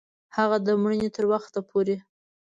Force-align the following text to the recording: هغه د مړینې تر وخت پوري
هغه 0.37 0.57
د 0.65 0.67
مړینې 0.81 1.09
تر 1.15 1.25
وخت 1.31 1.53
پوري 1.69 1.95